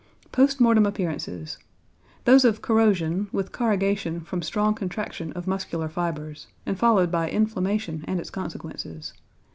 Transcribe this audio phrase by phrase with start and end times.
[0.31, 1.59] Post Mortem Appearances.
[2.25, 8.03] Those of corrosion, with corrugation from strong contraction of muscular fibres, and followed by inflammation
[8.07, 9.13] and its consequences.